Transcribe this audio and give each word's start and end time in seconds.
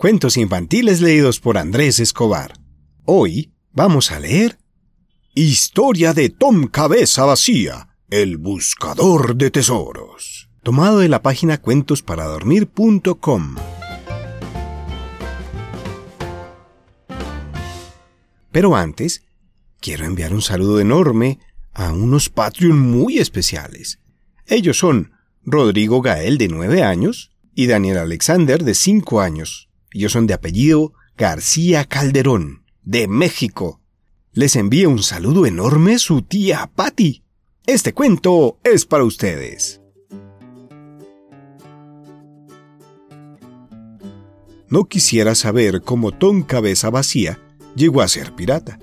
Cuentos 0.00 0.38
infantiles 0.38 1.02
leídos 1.02 1.40
por 1.40 1.58
Andrés 1.58 2.00
Escobar. 2.00 2.54
Hoy 3.04 3.52
vamos 3.70 4.10
a 4.12 4.18
leer 4.18 4.56
Historia 5.34 6.14
de 6.14 6.30
Tom 6.30 6.68
Cabeza 6.68 7.26
Vacía, 7.26 7.90
el 8.08 8.38
buscador 8.38 9.36
de 9.36 9.50
tesoros. 9.50 10.48
Tomado 10.62 11.00
de 11.00 11.10
la 11.10 11.20
página 11.20 11.58
cuentosparadormir.com. 11.58 13.56
Pero 18.50 18.76
antes, 18.76 19.26
quiero 19.80 20.06
enviar 20.06 20.32
un 20.32 20.40
saludo 20.40 20.80
enorme 20.80 21.40
a 21.74 21.92
unos 21.92 22.30
Patreon 22.30 22.80
muy 22.80 23.18
especiales. 23.18 24.00
Ellos 24.46 24.78
son 24.78 25.12
Rodrigo 25.44 26.00
Gael, 26.00 26.38
de 26.38 26.48
9 26.48 26.84
años, 26.84 27.32
y 27.54 27.66
Daniel 27.66 27.98
Alexander, 27.98 28.64
de 28.64 28.74
5 28.74 29.20
años. 29.20 29.69
Ellos 29.92 30.12
son 30.12 30.26
de 30.26 30.34
apellido 30.34 30.92
García 31.16 31.84
Calderón, 31.84 32.64
de 32.82 33.08
México. 33.08 33.80
Les 34.32 34.56
envía 34.56 34.88
un 34.88 35.02
saludo 35.02 35.46
enorme 35.46 35.98
su 35.98 36.22
tía 36.22 36.70
Patty. 36.74 37.22
Este 37.66 37.92
cuento 37.92 38.58
es 38.64 38.86
para 38.86 39.04
ustedes. 39.04 39.80
No 44.68 44.84
quisiera 44.84 45.34
saber 45.34 45.82
cómo 45.82 46.12
Tom 46.12 46.42
Cabeza 46.42 46.90
Vacía 46.90 47.40
llegó 47.74 48.02
a 48.02 48.08
ser 48.08 48.34
pirata. 48.36 48.78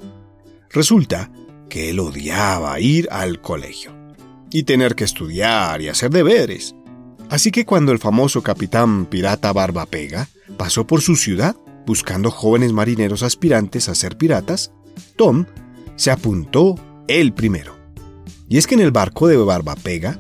Resulta 0.70 1.31
que 1.70 1.89
él 1.89 1.99
odiaba 1.99 2.77
ir 2.81 3.07
al 3.09 3.41
colegio 3.41 3.95
y 4.51 4.63
tener 4.63 4.95
que 4.95 5.05
estudiar 5.05 5.81
y 5.81 5.87
hacer 5.87 6.12
deberes. 6.12 6.76
Así 7.30 7.52
que 7.52 7.66
cuando 7.66 7.91
el 7.91 7.99
famoso 7.99 8.41
capitán 8.41 9.05
pirata 9.05 9.52
Barba 9.52 9.85
Pega 9.85 10.30
pasó 10.58 10.88
por 10.88 11.02
su 11.02 11.16
ciudad 11.16 11.55
buscando 11.85 12.31
jóvenes 12.31 12.73
marineros 12.73 13.23
aspirantes 13.23 13.90
a 13.90 13.95
ser 13.95 14.18
piratas, 14.18 14.71
Tom 15.15 15.46
se 15.96 16.12
apuntó 16.12 16.76
él 17.07 17.34
primero. 17.34 17.76
Y 18.49 18.57
es 18.57 18.68
que 18.68 18.76
en 18.76 18.82
el 18.82 18.91
barco 18.91 19.27
de 19.27 19.38
Barba 19.38 19.76
Pega 19.76 20.20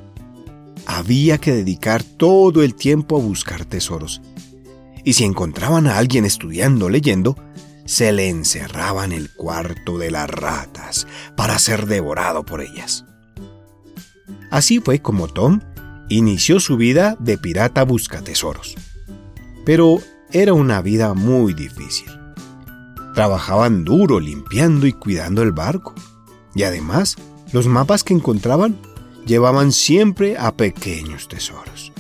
había 0.85 1.37
que 1.37 1.53
dedicar 1.53 2.03
todo 2.03 2.63
el 2.63 2.75
tiempo 2.75 3.17
a 3.17 3.21
buscar 3.21 3.65
tesoros. 3.65 4.21
Y 5.03 5.13
si 5.13 5.23
encontraban 5.23 5.87
a 5.87 5.97
alguien 5.97 6.25
estudiando 6.25 6.87
o 6.87 6.89
leyendo, 6.89 7.37
se 7.85 8.11
le 8.11 8.27
encerraba 8.27 9.05
en 9.05 9.13
el 9.13 9.31
cuarto 9.31 9.97
de 9.97 10.11
las 10.11 10.29
ratas 10.29 11.07
para 11.37 11.57
ser 11.59 11.85
devorado 11.85 12.45
por 12.45 12.61
ellas. 12.61 13.05
Así 14.51 14.79
fue 14.79 14.99
como 14.99 15.27
Tom 15.27 15.61
inició 16.09 16.59
su 16.59 16.77
vida 16.77 17.15
de 17.19 17.37
pirata 17.37 17.83
busca 17.83 18.21
tesoros. 18.21 18.75
Pero 19.65 19.99
era 20.31 20.53
una 20.53 20.81
vida 20.81 21.13
muy 21.13 21.53
difícil. 21.53 22.09
Trabajaban 23.13 23.83
duro 23.83 24.19
limpiando 24.19 24.85
y 24.87 24.93
cuidando 24.93 25.41
el 25.41 25.51
barco. 25.51 25.93
Y 26.53 26.63
además, 26.63 27.15
los 27.51 27.67
mapas 27.67 28.03
que 28.03 28.13
encontraban 28.13 28.77
llevaban 29.25 29.71
siempre 29.71 30.37
a 30.37 30.55
pequeños 30.55 31.27
tesoros. 31.27 31.91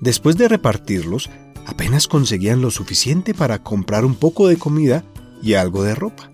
Después 0.00 0.36
de 0.36 0.48
repartirlos, 0.48 1.30
apenas 1.66 2.08
conseguían 2.08 2.60
lo 2.60 2.70
suficiente 2.70 3.34
para 3.34 3.62
comprar 3.62 4.04
un 4.04 4.14
poco 4.14 4.48
de 4.48 4.56
comida 4.56 5.04
y 5.42 5.54
algo 5.54 5.82
de 5.82 5.94
ropa. 5.94 6.30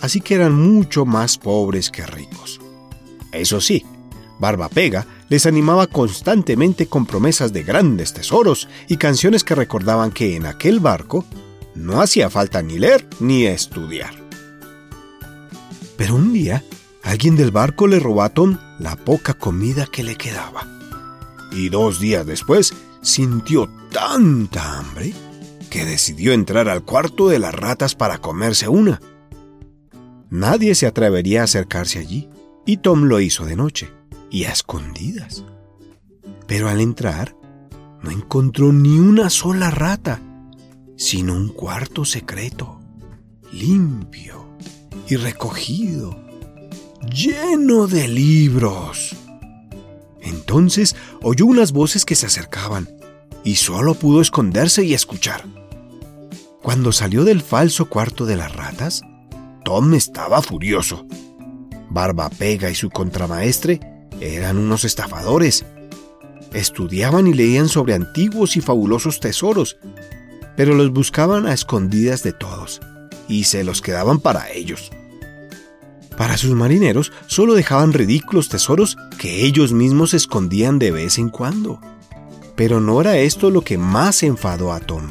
Así 0.00 0.20
que 0.20 0.34
eran 0.34 0.54
mucho 0.54 1.04
más 1.04 1.38
pobres 1.38 1.90
que 1.90 2.04
ricos. 2.06 2.60
Eso 3.32 3.60
sí, 3.60 3.84
Barba 4.38 4.68
Pega 4.68 5.06
les 5.32 5.46
animaba 5.46 5.86
constantemente 5.86 6.88
con 6.88 7.06
promesas 7.06 7.54
de 7.54 7.62
grandes 7.62 8.12
tesoros 8.12 8.68
y 8.86 8.98
canciones 8.98 9.44
que 9.44 9.54
recordaban 9.54 10.10
que 10.10 10.36
en 10.36 10.44
aquel 10.44 10.78
barco 10.78 11.24
no 11.74 12.02
hacía 12.02 12.28
falta 12.28 12.60
ni 12.60 12.78
leer 12.78 13.08
ni 13.18 13.46
estudiar. 13.46 14.12
Pero 15.96 16.16
un 16.16 16.34
día, 16.34 16.62
alguien 17.02 17.34
del 17.34 17.50
barco 17.50 17.86
le 17.86 17.98
robó 17.98 18.24
a 18.24 18.28
Tom 18.28 18.58
la 18.78 18.94
poca 18.94 19.32
comida 19.32 19.86
que 19.86 20.02
le 20.02 20.16
quedaba. 20.16 20.68
Y 21.50 21.70
dos 21.70 21.98
días 21.98 22.26
después 22.26 22.74
sintió 23.00 23.70
tanta 23.90 24.80
hambre 24.80 25.14
que 25.70 25.86
decidió 25.86 26.34
entrar 26.34 26.68
al 26.68 26.84
cuarto 26.84 27.30
de 27.30 27.38
las 27.38 27.54
ratas 27.54 27.94
para 27.94 28.18
comerse 28.18 28.68
una. 28.68 29.00
Nadie 30.28 30.74
se 30.74 30.86
atrevería 30.86 31.40
a 31.40 31.44
acercarse 31.44 32.00
allí, 32.00 32.28
y 32.66 32.76
Tom 32.76 33.04
lo 33.04 33.18
hizo 33.18 33.46
de 33.46 33.56
noche 33.56 34.01
y 34.32 34.44
a 34.44 34.50
escondidas. 34.50 35.44
Pero 36.48 36.68
al 36.68 36.80
entrar, 36.80 37.36
no 38.02 38.10
encontró 38.10 38.72
ni 38.72 38.98
una 38.98 39.30
sola 39.30 39.70
rata, 39.70 40.20
sino 40.96 41.34
un 41.34 41.48
cuarto 41.48 42.04
secreto, 42.04 42.80
limpio 43.52 44.56
y 45.06 45.16
recogido, 45.16 46.18
lleno 47.14 47.86
de 47.86 48.08
libros. 48.08 49.14
Entonces 50.22 50.96
oyó 51.22 51.46
unas 51.46 51.72
voces 51.72 52.04
que 52.04 52.16
se 52.16 52.26
acercaban 52.26 52.88
y 53.44 53.56
solo 53.56 53.94
pudo 53.94 54.20
esconderse 54.20 54.84
y 54.84 54.94
escuchar. 54.94 55.44
Cuando 56.62 56.92
salió 56.92 57.24
del 57.24 57.42
falso 57.42 57.88
cuarto 57.88 58.24
de 58.24 58.36
las 58.36 58.54
ratas, 58.54 59.02
Tom 59.64 59.94
estaba 59.94 60.40
furioso. 60.42 61.06
Barba 61.90 62.30
Pega 62.30 62.70
y 62.70 62.74
su 62.74 62.88
contramaestre 62.88 63.91
eran 64.22 64.58
unos 64.58 64.84
estafadores. 64.84 65.64
Estudiaban 66.52 67.26
y 67.26 67.34
leían 67.34 67.68
sobre 67.68 67.94
antiguos 67.94 68.56
y 68.56 68.60
fabulosos 68.60 69.20
tesoros, 69.20 69.78
pero 70.56 70.74
los 70.74 70.92
buscaban 70.92 71.46
a 71.46 71.54
escondidas 71.54 72.22
de 72.22 72.32
todos 72.32 72.80
y 73.28 73.44
se 73.44 73.64
los 73.64 73.80
quedaban 73.80 74.20
para 74.20 74.50
ellos. 74.50 74.90
Para 76.16 76.36
sus 76.36 76.50
marineros 76.50 77.12
solo 77.26 77.54
dejaban 77.54 77.92
ridículos 77.92 78.48
tesoros 78.48 78.96
que 79.18 79.44
ellos 79.44 79.72
mismos 79.72 80.14
escondían 80.14 80.78
de 80.78 80.90
vez 80.90 81.18
en 81.18 81.30
cuando. 81.30 81.80
Pero 82.54 82.80
no 82.80 83.00
era 83.00 83.16
esto 83.16 83.50
lo 83.50 83.62
que 83.62 83.78
más 83.78 84.22
enfadó 84.22 84.72
a 84.72 84.80
Tom. 84.80 85.08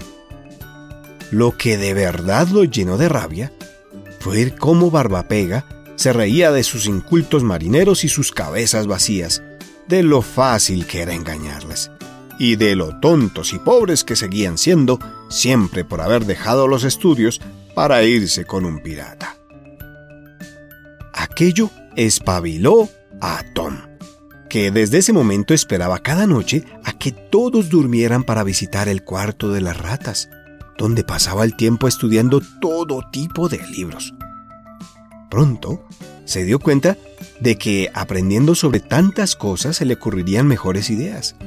Lo 1.32 1.58
que 1.58 1.78
de 1.78 1.94
verdad 1.94 2.48
lo 2.50 2.64
llenó 2.64 2.98
de 2.98 3.10
rabia 3.10 3.52
fue 4.20 4.54
cómo 4.56 4.92
Barbapega 4.92 5.66
se 6.02 6.14
reía 6.14 6.52
de 6.52 6.64
sus 6.64 6.88
incultos 6.88 7.44
marineros 7.44 8.04
y 8.04 8.10
sus 8.10 8.32
cabezas 8.32 8.88
vacías, 8.88 9.44
de 9.88 10.02
lo 10.02 10.24
fácil 10.24 10.88
que 10.88 11.04
era 11.04 11.14
engañarles, 11.14 11.92
y 12.40 12.56
de 12.56 12.76
lo 12.76 13.00
tontos 13.00 13.54
y 13.54 13.60
pobres 13.60 14.04
que 14.04 14.16
seguían 14.16 14.58
siendo 14.58 14.98
siempre 15.30 15.86
por 15.86 16.02
haber 16.02 16.26
dejado 16.26 16.68
los 16.68 16.86
estudios 16.86 17.40
para 17.76 18.02
irse 18.02 18.46
con 18.46 18.66
un 18.66 18.80
pirata. 18.80 19.38
Aquello 21.14 21.70
espabiló 21.96 22.90
a 23.22 23.44
Tom, 23.54 23.78
que 24.50 24.72
desde 24.72 24.98
ese 24.98 25.14
momento 25.14 25.54
esperaba 25.54 26.00
cada 26.00 26.26
noche 26.26 26.66
a 26.84 26.94
que 26.94 27.12
todos 27.12 27.70
durmieran 27.70 28.24
para 28.24 28.44
visitar 28.44 28.88
el 28.88 29.04
cuarto 29.04 29.52
de 29.52 29.62
las 29.62 29.78
ratas, 29.78 30.32
donde 30.80 31.04
pasaba 31.04 31.44
el 31.44 31.56
tiempo 31.56 31.88
estudiando 31.88 32.42
todo 32.60 33.04
tipo 33.12 33.50
de 33.50 33.60
libros 33.68 34.16
Pronto 35.32 35.82
se 36.26 36.44
dio 36.44 36.60
cuenta 36.60 36.98
de 37.40 37.58
que 37.58 37.90
aprendiendo 37.94 38.54
sobre 38.54 38.82
tantas 38.82 39.38
cosas 39.38 39.78
se 39.78 39.86
le 39.86 39.94
ocurrirían 39.94 40.46
mejores 40.46 40.90
ideas 40.90 41.38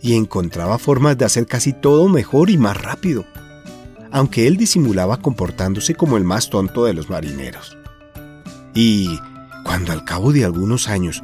y 0.00 0.14
encontraba 0.14 0.78
formas 0.78 1.18
de 1.18 1.26
hacer 1.26 1.46
casi 1.46 1.74
todo 1.74 2.08
mejor 2.08 2.48
y 2.48 2.56
más 2.56 2.80
rápido, 2.80 3.26
aunque 4.10 4.46
él 4.46 4.56
disimulaba 4.56 5.18
comportándose 5.18 5.94
como 5.94 6.16
el 6.16 6.24
más 6.24 6.48
tonto 6.48 6.86
de 6.86 6.94
los 6.94 7.10
marineros. 7.10 7.76
Y 8.74 9.20
cuando 9.64 9.92
al 9.92 10.06
cabo 10.06 10.32
de 10.32 10.46
algunos 10.46 10.88
años 10.88 11.22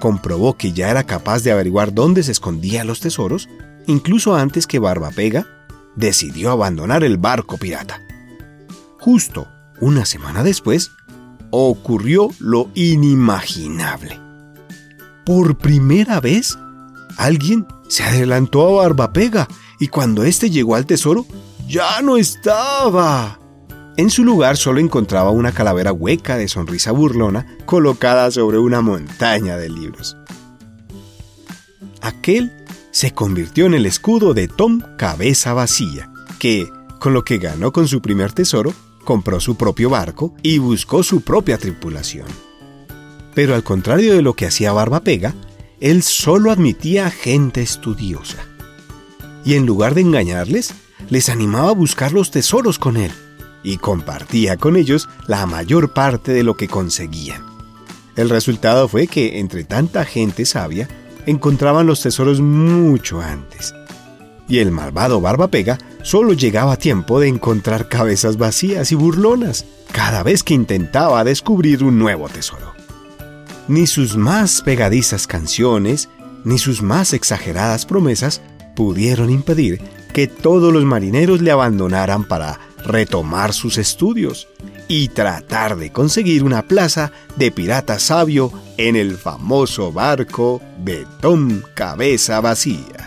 comprobó 0.00 0.56
que 0.56 0.72
ya 0.72 0.90
era 0.90 1.04
capaz 1.04 1.42
de 1.42 1.52
averiguar 1.52 1.92
dónde 1.92 2.22
se 2.22 2.32
escondían 2.32 2.86
los 2.86 3.00
tesoros, 3.00 3.50
incluso 3.86 4.34
antes 4.34 4.66
que 4.66 4.78
Barba 4.78 5.10
Pega, 5.10 5.46
decidió 5.94 6.52
abandonar 6.52 7.04
el 7.04 7.18
barco 7.18 7.58
pirata. 7.58 8.00
Justo 8.98 9.46
una 9.80 10.04
semana 10.04 10.42
después, 10.42 10.90
ocurrió 11.50 12.30
lo 12.38 12.70
inimaginable. 12.74 14.20
Por 15.24 15.58
primera 15.58 16.20
vez, 16.20 16.58
alguien 17.16 17.66
se 17.88 18.02
adelantó 18.02 18.80
a 18.80 18.82
Barbapega 18.82 19.48
y 19.78 19.88
cuando 19.88 20.24
éste 20.24 20.50
llegó 20.50 20.74
al 20.74 20.86
tesoro, 20.86 21.26
ya 21.68 22.00
no 22.02 22.16
estaba. 22.16 23.38
En 23.96 24.10
su 24.10 24.24
lugar 24.24 24.56
solo 24.56 24.80
encontraba 24.80 25.30
una 25.30 25.52
calavera 25.52 25.92
hueca 25.92 26.36
de 26.36 26.48
sonrisa 26.48 26.92
burlona 26.92 27.46
colocada 27.66 28.30
sobre 28.30 28.58
una 28.58 28.80
montaña 28.80 29.56
de 29.56 29.68
libros. 29.68 30.16
Aquel 32.00 32.52
se 32.92 33.12
convirtió 33.12 33.66
en 33.66 33.74
el 33.74 33.86
escudo 33.86 34.34
de 34.34 34.48
Tom 34.48 34.82
Cabeza 34.96 35.52
Vacía, 35.52 36.10
que, 36.38 36.68
con 36.98 37.12
lo 37.12 37.24
que 37.24 37.38
ganó 37.38 37.72
con 37.72 37.88
su 37.88 38.00
primer 38.00 38.32
tesoro, 38.32 38.72
compró 39.04 39.40
su 39.40 39.56
propio 39.56 39.90
barco 39.90 40.34
y 40.42 40.58
buscó 40.58 41.02
su 41.02 41.22
propia 41.22 41.58
tripulación. 41.58 42.26
Pero 43.34 43.54
al 43.54 43.62
contrario 43.62 44.14
de 44.14 44.22
lo 44.22 44.34
que 44.34 44.46
hacía 44.46 44.72
Barba 44.72 45.00
Pega, 45.00 45.34
él 45.80 46.02
solo 46.02 46.50
admitía 46.50 47.10
gente 47.10 47.62
estudiosa. 47.62 48.38
Y 49.44 49.54
en 49.54 49.66
lugar 49.66 49.94
de 49.94 50.02
engañarles, 50.02 50.74
les 51.08 51.28
animaba 51.28 51.70
a 51.70 51.74
buscar 51.74 52.12
los 52.12 52.30
tesoros 52.30 52.78
con 52.78 52.96
él 52.96 53.12
y 53.62 53.78
compartía 53.78 54.56
con 54.56 54.76
ellos 54.76 55.08
la 55.26 55.46
mayor 55.46 55.92
parte 55.92 56.32
de 56.32 56.42
lo 56.42 56.56
que 56.56 56.68
conseguían. 56.68 57.44
El 58.16 58.28
resultado 58.28 58.88
fue 58.88 59.06
que 59.06 59.38
entre 59.38 59.64
tanta 59.64 60.04
gente 60.04 60.44
sabia 60.44 60.88
encontraban 61.26 61.86
los 61.86 62.02
tesoros 62.02 62.40
mucho 62.40 63.20
antes. 63.20 63.74
Y 64.50 64.58
el 64.58 64.72
malvado 64.72 65.20
Barbapega 65.20 65.78
solo 66.02 66.32
llegaba 66.34 66.72
a 66.72 66.76
tiempo 66.76 67.20
de 67.20 67.28
encontrar 67.28 67.88
cabezas 67.88 68.36
vacías 68.36 68.90
y 68.90 68.96
burlonas 68.96 69.64
cada 69.92 70.22
vez 70.22 70.42
que 70.42 70.54
intentaba 70.54 71.24
descubrir 71.24 71.84
un 71.84 71.98
nuevo 71.98 72.28
tesoro. 72.28 72.74
Ni 73.68 73.86
sus 73.86 74.16
más 74.16 74.60
pegadizas 74.62 75.28
canciones, 75.28 76.08
ni 76.44 76.58
sus 76.58 76.82
más 76.82 77.12
exageradas 77.12 77.86
promesas 77.86 78.42
pudieron 78.74 79.30
impedir 79.30 79.80
que 80.12 80.26
todos 80.26 80.72
los 80.72 80.84
marineros 80.84 81.40
le 81.40 81.52
abandonaran 81.52 82.24
para 82.24 82.58
retomar 82.84 83.52
sus 83.52 83.78
estudios 83.78 84.48
y 84.88 85.08
tratar 85.08 85.76
de 85.76 85.92
conseguir 85.92 86.42
una 86.42 86.62
plaza 86.62 87.12
de 87.36 87.52
pirata 87.52 88.00
sabio 88.00 88.52
en 88.76 88.96
el 88.96 89.16
famoso 89.16 89.92
barco 89.92 90.60
de 90.82 91.06
Tom 91.20 91.62
Cabeza 91.74 92.40
Vacía, 92.40 92.99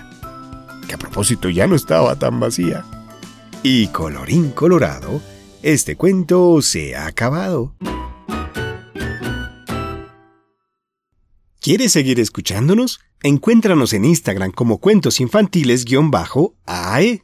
a 0.94 0.98
propósito 0.98 1.50
ya 1.50 1.68
no 1.68 1.76
estaba 1.76 2.16
tan 2.16 2.40
vacía. 2.40 2.86
Y 3.64 3.88
colorín 3.88 4.52
colorado, 4.52 5.22
este 5.62 5.96
cuento 5.96 6.62
se 6.62 6.96
ha 6.96 7.08
acabado. 7.08 7.74
¿Quieres 11.62 11.94
seguir 11.94 12.20
escuchándonos? 12.20 13.00
Encuéntranos 13.22 13.94
en 13.94 14.04
Instagram 14.04 14.52
como 14.52 14.80
cuentos 14.80 15.22
infantiles-AE. 15.22 17.24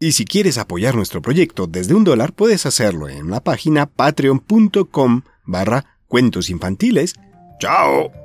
Y 0.00 0.12
si 0.12 0.24
quieres 0.24 0.56
apoyar 0.56 0.94
nuestro 0.94 1.20
proyecto 1.20 1.66
desde 1.66 1.94
un 1.94 2.04
dólar, 2.04 2.32
puedes 2.32 2.64
hacerlo 2.64 3.10
en 3.10 3.30
la 3.30 3.40
página 3.40 3.84
patreon.com 3.84 5.22
barra 5.44 5.98
cuentos 6.08 6.48
infantiles. 6.48 7.14
¡Chao! 7.60 8.23